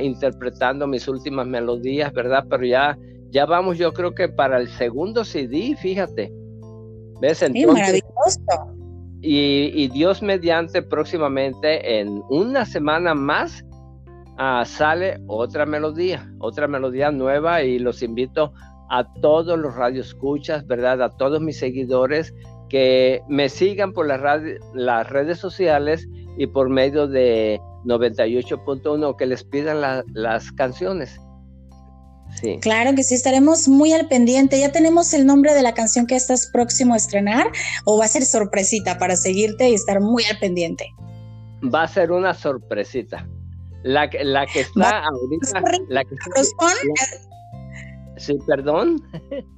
interpretando 0.00 0.86
mis 0.86 1.08
últimas 1.08 1.46
melodías, 1.46 2.12
¿verdad? 2.12 2.44
Pero 2.48 2.64
ya, 2.64 2.98
ya 3.30 3.46
vamos, 3.46 3.78
yo 3.78 3.92
creo 3.92 4.14
que 4.14 4.28
para 4.28 4.58
el 4.58 4.68
segundo 4.68 5.24
CD, 5.24 5.76
fíjate. 5.76 6.32
¿Ves? 7.20 7.42
Entonces, 7.42 7.72
maravilloso. 7.72 8.76
Y, 9.22 9.72
y, 9.74 9.88
Dios 9.88 10.22
mediante 10.22 10.82
próximamente, 10.82 12.00
en 12.00 12.22
una 12.28 12.64
semana 12.64 13.14
más, 13.14 13.64
ah, 14.36 14.64
sale 14.66 15.18
otra 15.26 15.66
melodía, 15.66 16.30
otra 16.38 16.68
melodía 16.68 17.10
nueva 17.10 17.62
y 17.62 17.78
los 17.78 18.02
invito 18.02 18.52
a 18.90 19.04
todos 19.20 19.58
los 19.58 19.74
radioescuchas, 19.74 20.66
¿verdad? 20.66 21.02
A 21.02 21.16
todos 21.16 21.40
mis 21.40 21.58
seguidores 21.58 22.34
que 22.68 23.22
me 23.28 23.48
sigan 23.48 23.92
por 23.92 24.06
las, 24.06 24.20
las 24.74 25.08
redes 25.08 25.38
sociales 25.38 26.08
y 26.36 26.46
por 26.46 26.68
medio 26.68 27.06
de 27.08 27.60
98.1 27.86 29.16
que 29.16 29.26
les 29.26 29.44
pidan 29.44 30.04
las 30.12 30.52
canciones. 30.52 31.20
Sí. 32.40 32.58
Claro 32.60 32.94
que 32.94 33.02
sí, 33.02 33.14
estaremos 33.14 33.68
muy 33.68 33.92
al 33.92 34.08
pendiente. 34.08 34.58
¿Ya 34.60 34.72
tenemos 34.72 35.14
el 35.14 35.24
nombre 35.26 35.54
de 35.54 35.62
la 35.62 35.74
canción 35.74 36.06
que 36.06 36.16
estás 36.16 36.50
próximo 36.52 36.94
a 36.94 36.96
estrenar 36.96 37.46
o 37.84 37.98
va 37.98 38.04
a 38.04 38.08
ser 38.08 38.24
sorpresita 38.24 38.98
para 38.98 39.16
seguirte 39.16 39.70
y 39.70 39.74
estar 39.74 40.00
muy 40.00 40.24
al 40.24 40.38
pendiente? 40.38 40.86
Va 41.72 41.84
a 41.84 41.88
ser 41.88 42.10
una 42.12 42.34
sorpresita. 42.34 43.26
La, 43.84 44.10
la 44.22 44.46
que 44.46 44.60
está 44.60 45.04
ahorita... 45.04 45.62
La 45.88 46.04
que 46.04 46.16
sí, 48.18 48.38
perdón. 48.46 49.02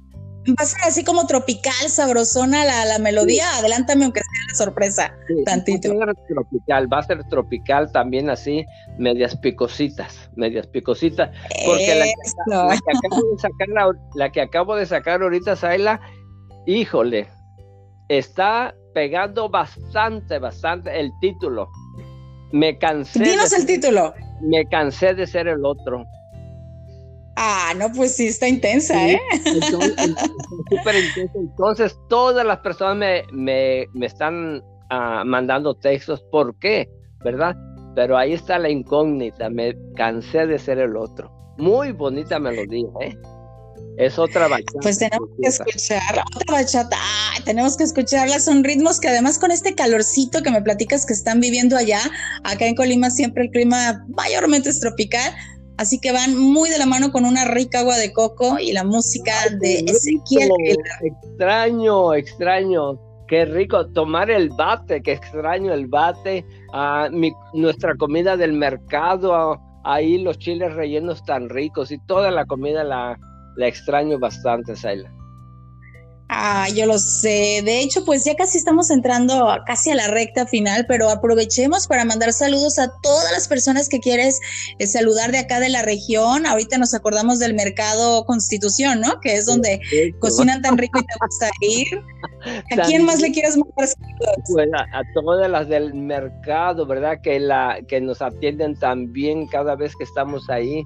Va 0.59 0.63
a 0.63 0.65
ser 0.65 0.81
así 0.85 1.03
como 1.03 1.25
tropical, 1.27 1.89
sabrosona 1.89 2.65
la, 2.65 2.85
la 2.85 2.99
melodía. 2.99 3.57
Adelántame 3.57 4.05
aunque 4.05 4.21
sea 4.21 4.45
la 4.47 4.55
sorpresa, 4.55 5.15
tantito. 5.45 5.95
Va 5.95 6.05
a 6.05 6.07
ser 6.07 6.25
tropical, 6.27 6.93
va 6.93 6.99
a 6.99 7.03
ser 7.03 7.23
tropical 7.29 7.91
también 7.91 8.29
así, 8.29 8.65
medias 8.97 9.35
picositas, 9.37 10.29
medias 10.35 10.67
picositas. 10.67 11.29
Porque 11.65 11.95
la, 11.95 12.05
que 12.05 12.97
acabo 12.97 13.21
de 13.31 13.37
sacar, 13.39 13.67
la, 14.15 14.31
que 14.31 14.41
acabo 14.41 14.75
de 14.75 14.85
sacar 14.85 15.21
ahorita, 15.21 15.55
Saila, 15.55 15.99
híjole, 16.65 17.27
está 18.07 18.73
pegando 18.93 19.49
bastante, 19.49 20.39
bastante 20.39 20.99
el 20.99 21.11
título. 21.21 21.69
Me 22.51 22.77
cansé. 22.77 23.23
Dinos 23.23 23.53
el 23.53 23.65
título. 23.65 24.13
Me 24.41 24.65
cansé 24.67 25.13
de 25.13 25.27
ser 25.27 25.47
el 25.47 25.63
otro. 25.63 26.05
Ah, 27.41 27.73
no, 27.77 27.89
pues 27.93 28.17
sí, 28.17 28.27
está 28.27 28.49
intensa, 28.49 29.07
¿eh? 29.07 29.17
Entonces, 31.35 31.97
todas 32.09 32.45
las 32.45 32.57
personas 32.57 32.97
me, 32.97 33.23
me, 33.31 33.87
me 33.93 34.07
están 34.07 34.61
ah, 34.89 35.23
mandando 35.25 35.73
textos. 35.73 36.21
¿Por 36.33 36.59
qué? 36.59 36.89
¿Verdad? 37.23 37.55
Pero 37.95 38.17
ahí 38.17 38.33
está 38.33 38.59
la 38.59 38.69
incógnita. 38.69 39.49
Me 39.49 39.73
cansé 39.95 40.47
de 40.47 40.59
ser 40.59 40.79
el 40.79 40.97
otro. 40.97 41.31
Muy 41.57 41.93
bonita 41.93 42.39
melodía, 42.39 42.89
¿eh? 42.99 43.15
Es 43.97 44.19
otra 44.19 44.49
bachata. 44.49 44.79
Pues 44.81 44.99
tenemos 44.99 45.29
que 45.41 45.47
escuchar 45.47 46.23
otra 46.35 46.55
bachata. 46.55 46.97
tenemos 47.45 47.77
que 47.77 47.85
escucharla. 47.85 48.39
Son 48.39 48.65
ritmos 48.65 48.99
que 48.99 49.07
además 49.07 49.39
con 49.39 49.51
este 49.51 49.75
calorcito 49.75 50.43
que 50.43 50.51
me 50.51 50.61
platicas 50.61 51.05
que 51.05 51.13
están 51.13 51.39
viviendo 51.39 51.77
allá, 51.77 52.01
acá 52.43 52.65
en 52.65 52.75
Colima 52.75 53.09
siempre 53.09 53.45
el 53.45 53.51
clima 53.51 54.05
mayormente 54.09 54.69
es 54.69 54.81
tropical, 54.81 55.33
Así 55.79 55.97
que 55.97 56.11
van 56.11 56.37
muy 56.37 56.69
de 56.69 56.77
la 56.77 56.85
mano 56.85 57.09
con 57.09 57.23
una 57.23 57.45
rica 57.45 57.79
agua 57.79 57.95
de 57.95 58.11
coco 58.11 58.59
y 58.59 58.73
la 58.73 58.83
música 58.83 59.31
de 59.61 59.79
Ezequiel. 59.87 60.51
Extraño, 61.01 62.13
extraño. 62.13 62.99
Qué 63.29 63.45
rico 63.45 63.87
tomar 63.87 64.29
el 64.29 64.49
bate, 64.49 65.01
qué 65.01 65.13
extraño 65.13 65.73
el 65.73 65.87
bate. 65.87 66.45
Ah, 66.73 67.07
nuestra 67.53 67.95
comida 67.95 68.35
del 68.35 68.51
mercado, 68.51 69.57
ahí 69.85 70.17
los 70.17 70.37
chiles 70.39 70.73
rellenos 70.73 71.23
tan 71.23 71.47
ricos 71.47 71.91
y 71.91 71.97
toda 72.07 72.29
la 72.29 72.45
comida 72.45 72.83
la, 72.83 73.17
la 73.55 73.67
extraño 73.69 74.19
bastante, 74.19 74.75
Saila. 74.75 75.09
Ah, 76.31 76.67
yo 76.69 76.85
lo 76.85 76.99
sé. 76.99 77.63
De 77.65 77.79
hecho, 77.79 78.05
pues 78.05 78.23
ya 78.23 78.35
casi 78.35 78.59
estamos 78.59 78.91
entrando 78.91 79.49
casi 79.65 79.89
a 79.89 79.95
la 79.95 80.07
recta 80.07 80.45
final, 80.45 80.85
pero 80.87 81.09
aprovechemos 81.09 81.87
para 81.87 82.05
mandar 82.05 82.33
saludos 82.33 82.77
a 82.77 82.91
todas 83.01 83.31
las 83.31 83.47
personas 83.47 83.89
que 83.89 83.99
quieres 83.99 84.39
eh, 84.77 84.85
saludar 84.85 85.31
de 85.31 85.39
acá 85.39 85.59
de 85.59 85.69
la 85.69 85.81
región. 85.81 86.45
Ahorita 86.45 86.77
nos 86.77 86.93
acordamos 86.93 87.39
del 87.39 87.55
mercado 87.55 88.25
Constitución, 88.25 89.01
¿no? 89.01 89.19
Que 89.21 89.33
es 89.33 89.47
donde 89.47 89.81
cocinan 90.19 90.61
tan 90.61 90.77
rico 90.77 90.99
y 90.99 91.03
te 91.03 91.13
gusta 91.19 91.49
ir. 91.61 91.99
¿A 92.77 92.85
quién 92.85 93.05
más 93.05 93.21
le 93.21 93.31
quieres 93.31 93.57
mandar 93.57 93.87
saludos? 93.87 94.35
Pues 94.53 94.69
a, 94.75 95.01
todas 95.15 95.49
las 95.49 95.67
del 95.67 95.95
mercado, 95.95 96.85
¿verdad? 96.85 97.17
Que 97.23 97.39
la 97.39 97.79
que 97.87 97.99
nos 98.01 98.21
atienden 98.21 98.77
tan 98.77 99.11
bien 99.11 99.47
cada 99.47 99.75
vez 99.75 99.95
que 99.95 100.03
estamos 100.03 100.47
ahí, 100.51 100.83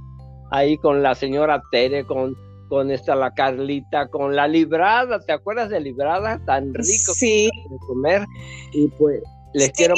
ahí 0.51 0.77
con 0.77 1.03
la 1.03 1.15
señora 1.15 1.61
Tere, 1.69 2.05
con 2.05 2.33
con 2.73 2.89
esta 2.89 3.15
la 3.15 3.31
Carlita, 3.31 4.07
con 4.07 4.35
la 4.35 4.47
librada, 4.47 5.19
¿te 5.19 5.31
acuerdas 5.31 5.69
de 5.69 5.79
librada? 5.79 6.41
Tan 6.43 6.73
rico 6.73 7.13
sí. 7.13 7.47
de 7.69 7.77
comer. 7.85 8.25
Y 8.73 8.87
pues 8.97 9.21
les 9.53 9.69
quiero 9.73 9.93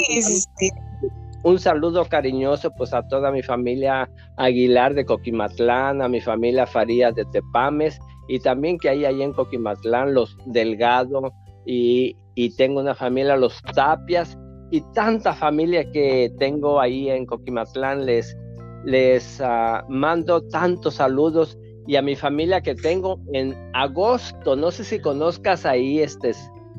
un 1.43 1.57
saludo 1.57 2.03
cariñoso 2.03 2.73
pues 2.77 2.93
a 2.93 3.07
toda 3.07 3.31
mi 3.31 3.41
familia 3.41 4.09
Aguilar 4.35 4.93
de 4.93 5.05
Coquimatlán, 5.05 6.01
a 6.01 6.09
mi 6.09 6.19
familia 6.19 6.67
Farías 6.67 7.15
de 7.15 7.23
Tepames 7.31 7.97
y 8.27 8.41
también 8.41 8.77
que 8.77 8.89
hay 8.89 9.05
ahí 9.05 9.21
en 9.21 9.31
Coquimatlán 9.31 10.13
los 10.13 10.35
Delgado 10.45 11.31
y, 11.65 12.17
tengo 12.57 12.81
una 12.81 12.93
familia 12.93 13.37
los 13.37 13.61
Tapias 13.73 14.37
y 14.69 14.81
tanta 14.93 15.31
familia 15.31 15.89
que 15.93 16.29
tengo 16.39 16.81
ahí 16.81 17.09
en 17.09 17.25
Coquimatlán 17.25 18.05
les 18.05 18.35
les 18.83 19.39
ah, 19.39 19.85
mando 19.87 20.41
tantos 20.49 20.95
saludos 20.95 21.57
y 21.87 21.95
a 21.95 22.01
mi 22.01 22.15
familia 22.15 22.61
que 22.61 22.75
tengo 22.75 23.19
en 23.33 23.55
agosto. 23.73 24.55
No 24.55 24.71
sé 24.71 24.83
si 24.83 24.99
conozcas 24.99 25.65
ahí, 25.65 25.99
este, 25.99 26.33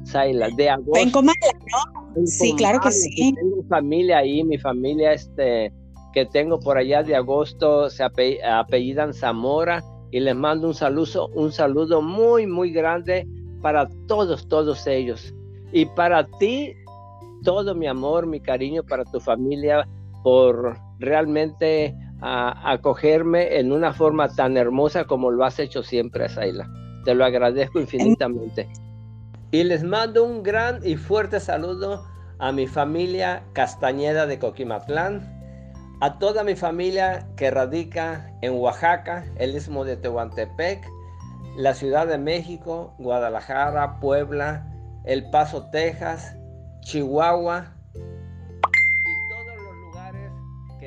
Saila, 0.04 0.48
de 0.56 0.70
agosto. 0.70 1.00
En 1.00 1.10
Comala, 1.10 1.34
¿no? 2.14 2.26
sí, 2.26 2.54
claro 2.56 2.80
que 2.80 2.90
sí. 2.92 3.34
Tengo 3.34 3.62
familia 3.68 4.18
ahí, 4.18 4.42
mi 4.44 4.58
familia, 4.58 5.12
este, 5.12 5.72
que 6.16 6.24
tengo 6.24 6.58
por 6.58 6.78
allá 6.78 7.02
de 7.02 7.14
agosto 7.14 7.90
se 7.90 8.02
apellidan 8.02 9.12
Zamora 9.12 9.84
y 10.10 10.20
les 10.20 10.34
mando 10.34 10.68
un 10.68 10.74
saludo, 10.74 11.28
un 11.34 11.52
saludo 11.52 12.00
muy, 12.00 12.46
muy 12.46 12.70
grande 12.70 13.28
para 13.60 13.86
todos, 14.06 14.48
todos 14.48 14.86
ellos. 14.86 15.34
Y 15.72 15.84
para 15.84 16.26
ti, 16.38 16.72
todo 17.42 17.74
mi 17.74 17.86
amor, 17.86 18.26
mi 18.26 18.40
cariño 18.40 18.82
para 18.82 19.04
tu 19.04 19.20
familia, 19.20 19.86
por 20.22 20.78
realmente 20.98 21.94
acogerme 22.20 23.58
en 23.58 23.72
una 23.72 23.92
forma 23.92 24.28
tan 24.28 24.56
hermosa 24.56 25.04
como 25.04 25.30
lo 25.30 25.44
has 25.44 25.58
hecho 25.58 25.82
siempre, 25.82 26.28
Zaila. 26.28 26.68
Te 27.04 27.14
lo 27.14 27.24
agradezco 27.24 27.80
infinitamente. 27.80 28.68
Y 29.50 29.64
les 29.64 29.84
mando 29.84 30.24
un 30.24 30.42
gran 30.42 30.80
y 30.84 30.96
fuerte 30.96 31.40
saludo 31.40 32.04
a 32.38 32.52
mi 32.52 32.66
familia 32.66 33.42
Castañeda 33.52 34.26
de 34.26 34.38
Coquimatlán, 34.38 35.32
a 36.00 36.18
toda 36.18 36.44
mi 36.44 36.56
familia 36.56 37.26
que 37.36 37.50
radica 37.50 38.30
en 38.42 38.54
Oaxaca, 38.54 39.24
el 39.36 39.54
istmo 39.56 39.84
de 39.84 39.96
Tehuantepec, 39.96 40.86
la 41.56 41.74
Ciudad 41.74 42.06
de 42.06 42.18
México, 42.18 42.94
Guadalajara, 42.98 43.98
Puebla, 44.00 44.66
El 45.04 45.30
Paso, 45.30 45.70
Texas, 45.70 46.36
Chihuahua 46.80 47.75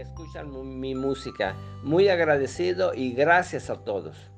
escuchan 0.10 0.80
mi 0.80 0.96
música. 0.96 1.56
Muy 1.84 2.10
agradecido 2.10 2.94
y 2.94 3.14
gracias 3.14 3.70
a 3.70 3.84
todos. 3.84 4.32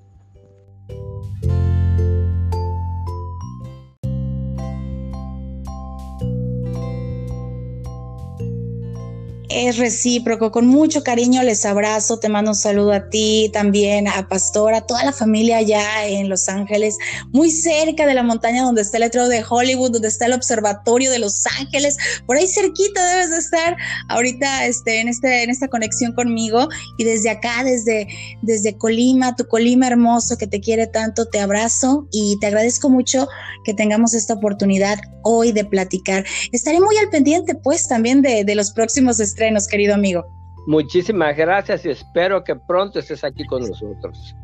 Es 9.54 9.78
recíproco, 9.78 10.52
con 10.52 10.66
mucho 10.68 11.04
cariño 11.04 11.44
les 11.44 11.66
abrazo, 11.66 12.20
te 12.20 12.30
mando 12.30 12.52
un 12.52 12.56
saludo 12.56 12.94
a 12.94 13.10
ti, 13.10 13.50
también 13.54 14.08
a 14.08 14.28
Pastor, 14.28 14.74
a 14.74 14.82
toda 14.82 15.04
la 15.04 15.12
familia 15.12 15.58
allá 15.58 16.06
en 16.06 16.30
Los 16.30 16.48
Ángeles, 16.50 16.98
muy 17.32 17.52
cerca 17.52 18.06
de 18.06 18.14
la 18.14 18.24
montaña 18.24 18.64
donde 18.64 18.82
está 18.82 18.98
el 18.98 19.04
letrero 19.04 19.28
de 19.28 19.44
Hollywood, 19.48 19.92
donde 19.92 20.08
está 20.08 20.26
el 20.26 20.34
observatorio 20.34 21.12
de 21.12 21.20
Los 21.20 21.46
Ángeles, 21.60 21.98
por 22.26 22.38
ahí 22.38 22.48
cerquita 22.48 23.06
debes 23.06 23.32
de 23.32 23.38
estar 23.38 23.78
ahorita 24.10 24.66
este, 24.66 25.02
en, 25.02 25.08
este, 25.08 25.44
en 25.44 25.50
esta 25.50 25.68
conexión 25.68 26.14
conmigo 26.14 26.70
y 26.98 27.04
desde 27.04 27.30
acá, 27.30 27.64
desde, 27.64 28.08
desde 28.42 28.78
Colima, 28.78 29.36
tu 29.36 29.48
Colima 29.48 29.88
hermoso 29.88 30.38
que 30.38 30.48
te 30.48 30.62
quiere 30.62 30.88
tanto, 30.88 31.26
te 31.26 31.40
abrazo 31.40 32.08
y 32.12 32.38
te 32.40 32.48
agradezco 32.48 32.90
mucho 32.90 33.28
que 33.64 33.74
tengamos 33.74 34.14
esta 34.14 34.34
oportunidad 34.34 35.00
hoy 35.24 35.52
de 35.52 35.66
platicar. 35.66 36.26
Estaré 36.52 36.80
muy 36.80 36.98
al 36.98 37.10
pendiente 37.10 37.56
pues 37.56 37.88
también 37.88 38.22
de, 38.22 38.52
los 38.56 38.72
próximos 38.72 39.20
querido 39.70 39.94
amigo. 39.94 40.26
Muchísimas 40.68 41.36
gracias 41.36 41.86
y 41.86 41.90
espero 41.90 42.44
que 42.44 42.56
pronto 42.56 43.00
estés 43.00 43.24
aquí 43.24 43.46
con 43.46 43.62
nosotros. 43.68 44.36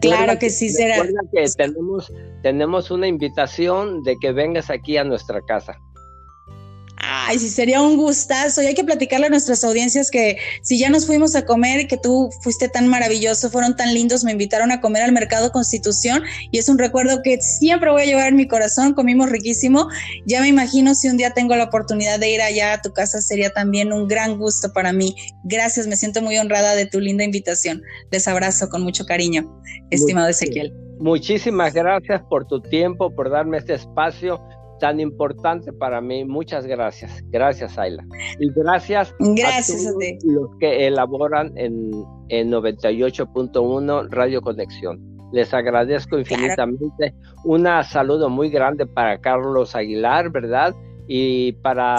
claro 0.00 0.38
que, 0.38 0.50
sí 0.50 0.70
será. 0.70 1.02
que 1.32 1.44
tenemos, 1.56 2.12
tenemos 2.42 2.90
una 2.90 3.06
invitación 3.06 4.02
de 4.02 4.16
que 4.20 4.32
vengas 4.32 4.70
aquí 4.70 4.96
a 4.96 5.04
nuestra 5.04 5.40
casa. 5.42 5.76
Ay, 7.16 7.38
sí, 7.38 7.48
sería 7.48 7.80
un 7.80 7.96
gustazo. 7.96 8.60
Y 8.60 8.66
hay 8.66 8.74
que 8.74 8.82
platicarle 8.82 9.26
a 9.26 9.30
nuestras 9.30 9.62
audiencias 9.62 10.10
que 10.10 10.36
si 10.62 10.78
ya 10.78 10.90
nos 10.90 11.06
fuimos 11.06 11.36
a 11.36 11.46
comer 11.46 11.80
y 11.80 11.86
que 11.86 11.96
tú 11.96 12.30
fuiste 12.40 12.68
tan 12.68 12.88
maravilloso, 12.88 13.50
fueron 13.50 13.76
tan 13.76 13.94
lindos, 13.94 14.24
me 14.24 14.32
invitaron 14.32 14.72
a 14.72 14.80
comer 14.80 15.02
al 15.02 15.12
Mercado 15.12 15.52
Constitución 15.52 16.22
y 16.50 16.58
es 16.58 16.68
un 16.68 16.76
recuerdo 16.76 17.22
que 17.22 17.40
siempre 17.40 17.92
voy 17.92 18.02
a 18.02 18.04
llevar 18.06 18.28
en 18.28 18.36
mi 18.36 18.48
corazón. 18.48 18.94
Comimos 18.94 19.30
riquísimo. 19.30 19.88
Ya 20.26 20.40
me 20.40 20.48
imagino 20.48 20.94
si 20.96 21.08
un 21.08 21.16
día 21.16 21.30
tengo 21.30 21.54
la 21.54 21.64
oportunidad 21.64 22.18
de 22.18 22.30
ir 22.30 22.42
allá 22.42 22.72
a 22.72 22.82
tu 22.82 22.92
casa, 22.92 23.20
sería 23.20 23.50
también 23.50 23.92
un 23.92 24.08
gran 24.08 24.36
gusto 24.36 24.72
para 24.72 24.92
mí. 24.92 25.14
Gracias, 25.44 25.86
me 25.86 25.94
siento 25.94 26.20
muy 26.20 26.36
honrada 26.36 26.74
de 26.74 26.86
tu 26.86 26.98
linda 26.98 27.22
invitación. 27.22 27.80
Les 28.10 28.26
abrazo 28.26 28.68
con 28.68 28.82
mucho 28.82 29.06
cariño, 29.06 29.48
estimado 29.90 30.28
Ezequiel. 30.28 30.74
Muchísimas 30.98 31.74
gracias 31.74 32.22
por 32.28 32.46
tu 32.46 32.60
tiempo, 32.60 33.14
por 33.14 33.30
darme 33.30 33.58
este 33.58 33.74
espacio 33.74 34.40
tan 34.84 35.00
importante 35.00 35.72
para 35.72 36.02
mí. 36.02 36.26
Muchas 36.26 36.66
gracias. 36.66 37.24
Gracias, 37.30 37.78
Ayla. 37.78 38.04
Y 38.38 38.50
gracias, 38.52 39.14
gracias 39.18 39.86
a, 39.86 39.92
todos 39.92 40.24
los 40.24 40.58
que 40.60 40.86
elaboran 40.86 41.56
en, 41.56 41.90
en 42.28 42.50
98.1 42.52 44.08
Radio 44.10 44.42
Conexión. 44.42 45.00
Les 45.32 45.54
agradezco 45.54 46.18
infinitamente. 46.18 47.14
Un 47.44 47.66
saludo 47.82 48.28
muy 48.28 48.50
grande 48.50 48.84
para 48.84 49.18
Carlos 49.22 49.74
Aguilar, 49.74 50.30
¿verdad? 50.30 50.74
Y 51.08 51.52
para, 51.52 51.96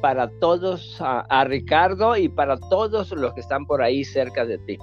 para 0.00 0.30
todos, 0.38 0.96
a 1.00 1.44
Ricardo 1.44 2.16
y 2.16 2.28
para 2.28 2.56
todos 2.56 3.10
los 3.10 3.34
que 3.34 3.40
están 3.40 3.66
por 3.66 3.82
ahí 3.82 4.04
cerca 4.04 4.46
de 4.46 4.58
ti. 4.58 4.78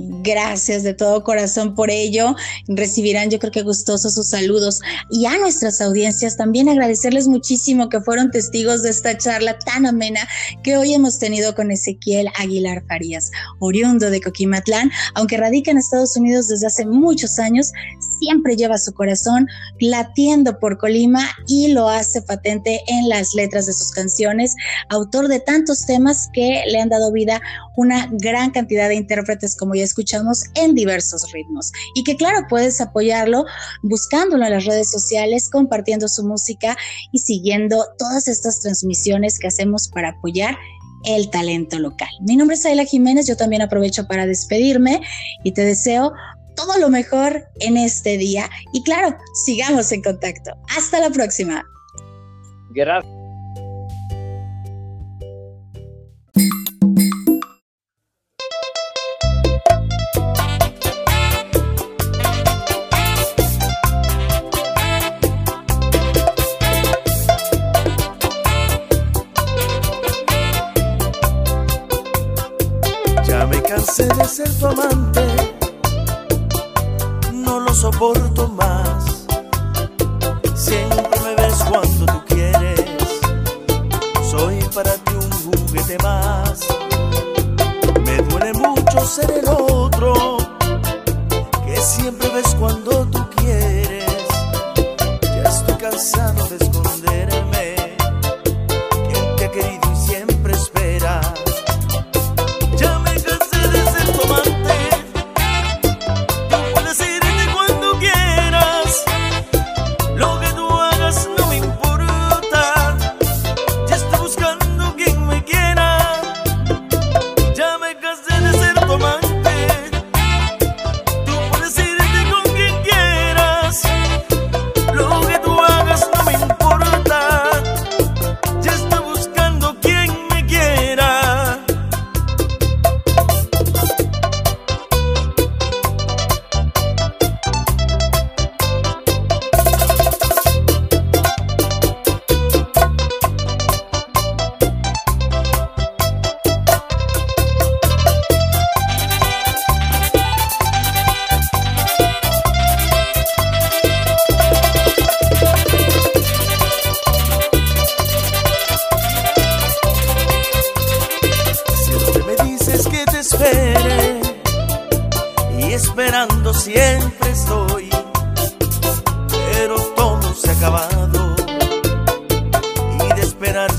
Gracias 0.00 0.84
de 0.84 0.94
todo 0.94 1.24
corazón 1.24 1.74
por 1.74 1.90
ello. 1.90 2.36
Recibirán 2.68 3.30
yo 3.30 3.40
creo 3.40 3.50
que 3.50 3.62
gustosos 3.62 4.14
sus 4.14 4.28
saludos. 4.28 4.80
Y 5.10 5.26
a 5.26 5.36
nuestras 5.38 5.80
audiencias 5.80 6.36
también 6.36 6.68
agradecerles 6.68 7.26
muchísimo 7.26 7.88
que 7.88 8.00
fueron 8.00 8.30
testigos 8.30 8.84
de 8.84 8.90
esta 8.90 9.18
charla 9.18 9.58
tan 9.58 9.86
amena 9.86 10.20
que 10.62 10.76
hoy 10.76 10.94
hemos 10.94 11.18
tenido 11.18 11.52
con 11.56 11.72
Ezequiel 11.72 12.28
Aguilar 12.38 12.84
Farías, 12.86 13.32
oriundo 13.58 14.08
de 14.10 14.20
Coquimatlán, 14.20 14.92
aunque 15.14 15.36
radica 15.36 15.72
en 15.72 15.78
Estados 15.78 16.16
Unidos 16.16 16.46
desde 16.46 16.68
hace 16.68 16.86
muchos 16.86 17.40
años, 17.40 17.72
siempre 18.18 18.56
lleva 18.56 18.78
su 18.78 18.92
corazón 18.92 19.46
latiendo 19.80 20.58
por 20.58 20.78
Colima 20.78 21.22
y 21.46 21.68
lo 21.68 21.88
hace 21.88 22.22
patente 22.22 22.80
en 22.88 23.08
las 23.08 23.34
letras 23.34 23.66
de 23.66 23.72
sus 23.72 23.90
canciones, 23.90 24.54
autor 24.88 25.28
de 25.28 25.40
tantos 25.40 25.86
temas 25.86 26.28
que 26.32 26.64
le 26.68 26.80
han 26.80 26.88
dado 26.88 27.12
vida 27.12 27.40
una 27.76 28.08
gran 28.10 28.50
cantidad 28.50 28.88
de 28.88 28.96
intérpretes 28.96 29.56
como 29.56 29.74
ya 29.74 29.84
escuchamos 29.84 30.42
en 30.54 30.74
diversos 30.74 31.30
ritmos 31.32 31.70
y 31.94 32.04
que 32.04 32.16
claro, 32.16 32.46
puedes 32.48 32.80
apoyarlo 32.80 33.44
buscándolo 33.82 34.44
en 34.44 34.52
las 34.52 34.64
redes 34.64 34.90
sociales, 34.90 35.48
compartiendo 35.50 36.08
su 36.08 36.24
música 36.24 36.76
y 37.12 37.18
siguiendo 37.20 37.84
todas 37.98 38.28
estas 38.28 38.60
transmisiones 38.60 39.38
que 39.38 39.48
hacemos 39.48 39.88
para 39.88 40.10
apoyar 40.10 40.56
el 41.04 41.30
talento 41.30 41.78
local. 41.78 42.08
Mi 42.20 42.36
nombre 42.36 42.56
es 42.56 42.66
Ayla 42.66 42.84
Jiménez, 42.84 43.26
yo 43.26 43.36
también 43.36 43.62
aprovecho 43.62 44.06
para 44.06 44.26
despedirme 44.26 45.00
y 45.44 45.52
te 45.52 45.64
deseo 45.64 46.12
todo 46.58 46.76
lo 46.78 46.88
mejor 46.88 47.44
en 47.60 47.76
este 47.76 48.18
día 48.18 48.50
y 48.72 48.82
claro, 48.82 49.16
sigamos 49.44 49.92
en 49.92 50.02
contacto. 50.02 50.50
Hasta 50.76 50.98
la 50.98 51.10
próxima. 51.10 51.64
Gracias. 52.70 53.17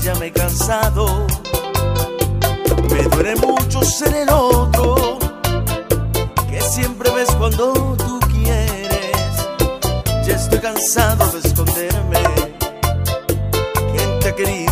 Ya 0.02 0.14
me 0.16 0.26
he 0.26 0.32
cansado. 0.32 1.26
Me 2.90 3.02
duele 3.04 3.36
mucho 3.36 3.82
ser 3.82 4.14
el 4.14 4.28
otro 4.28 5.18
que 6.50 6.60
siempre 6.60 7.08
ves 7.10 7.30
cuando 7.38 7.72
tú 7.96 8.18
quieres. 8.32 9.46
Ya 10.26 10.34
estoy 10.34 10.58
cansado 10.58 11.24
de 11.30 11.48
esconderme. 11.48 12.18
Quien 13.92 14.18
te 14.18 14.28
ha 14.28 14.34
querido 14.34 14.69